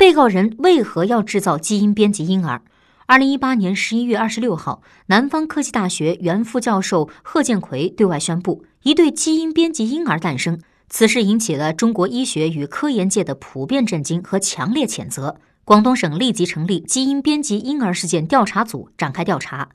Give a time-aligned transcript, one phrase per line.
[0.00, 2.62] 被告人为何要制造基因编辑婴儿？
[3.04, 10.58] 二零一八年十一月二十六号，南方科技大学原副教授贺建奎对外宣布，一对基因编辑婴儿诞生。
[10.88, 15.36] 此事引起了中国医学与科研界的普遍震惊和强烈谴责。
[15.66, 19.68] 广东省立即成立基因编辑婴儿事件调查组展开调查。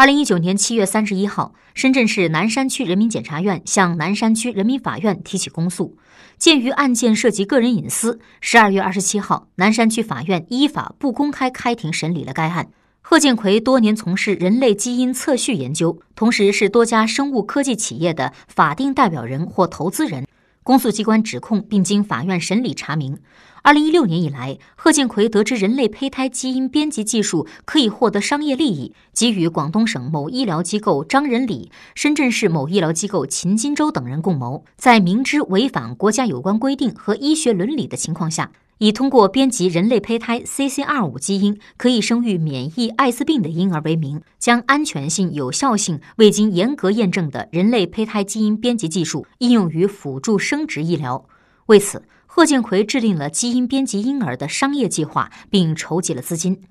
[0.00, 5.98] 二零一九年七月三十一号，深圳市南山区人民检察院向南山区人民法院提起公诉。
[6.38, 12.70] 鉴于案件涉及个人隐私，十二月二十七号，南山区法院依法不公开开庭审理了该案。
[13.02, 20.26] 贺建奎多年从事人类基因测序研究，同时是多家生物科技企业的法定代表人或投资人。
[20.62, 23.18] 公诉机关指控，并经法院审理查明，
[23.62, 38.52] 二零一六年以来，贺建奎得知人类胚胎基因编辑技术可以获得商业利益，给予广东省某医疗机构张仁礼、深圳市某医疗机构秦金洲等人共谋，在明知违反国家有关规定和医学伦理的情况下。
[38.82, 51.26] 以通过编辑人类胚胎 CCR5 基因可以生育免疫艾滋病的婴儿为名，将安全性、有效性未经严格验证的人类胚胎基因编辑技术应用于辅助生殖医疗。
[51.66, 56.62] 为此，贺建奎制定了基因编辑婴儿的商业计划，并筹集了资金。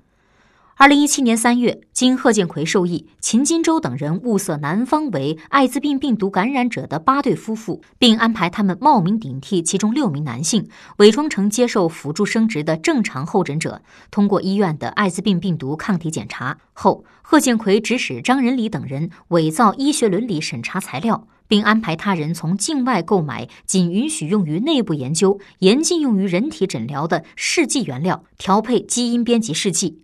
[0.80, 29.98] 二零一七年三月，经贺建奎授意，秦金洲等人物色男方为艾滋病病毒感染者的八对夫妇，并安排他们冒名顶替其中六名男性，伪装成接受辅助生殖的正常候诊者，通过医院的艾滋病病毒抗体检查后，贺建奎指使张仁礼等人伪造医学伦理审查材料，并安排他人从境外购买仅允许用于内部研究、严禁用于人体诊疗的试剂原料，调配基因编辑试剂。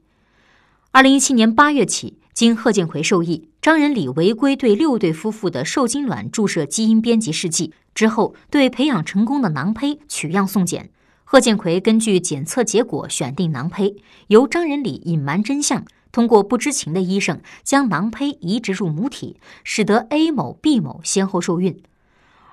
[0.97, 10.89] 二零一七年八月起，经贺建奎授意，张仁礼违规对六对夫妇的受精卵注射基因编辑试剂之后，对培养成功的囊胚取样送检。
[11.25, 13.97] 贺建奎根据检测结果选定囊胚，
[14.29, 21.79] 由张仁礼隐瞒真相，通过不知情的医生将囊胚移植入母体，使得 A 某、B 某先后受孕。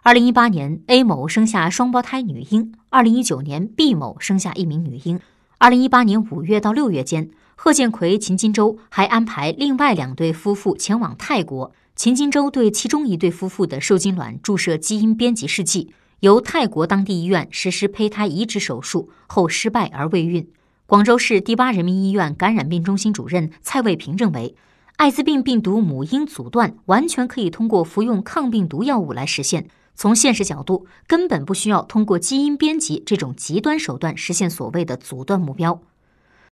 [0.01, 5.22] 二零一八年，A 某生下双胞胎女婴；二零一九年，B 某生下一名女婴。
[5.59, 7.29] 二零一八年五月到六月间。
[7.66, 11.72] 贺建奎、秦金洲还安排另外两对夫妇前往泰国。
[11.96, 20.46] 秦金洲对其中一对夫妇的受精卵注射基因编辑试剂，由泰国当地医院实施胚胎移植手术后失败而未孕。
[20.85, 24.53] 广州市第八人民医院感染病中心主任蔡卫平认为，
[24.97, 29.69] 艾滋病病毒母婴阻断完全可以通过服用抗病毒药物来实现。
[29.96, 35.81] 从现实角度，根本不需要通过基因编辑这种极端手段实现所谓的阻断目标。